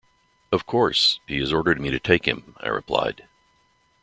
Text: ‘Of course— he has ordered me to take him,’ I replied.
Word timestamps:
‘Of 0.51 0.65
course— 0.65 1.19
he 1.27 1.37
has 1.37 1.53
ordered 1.53 1.79
me 1.79 1.91
to 1.91 1.99
take 1.99 2.25
him,’ 2.27 2.55
I 2.59 2.69
replied. 2.69 3.25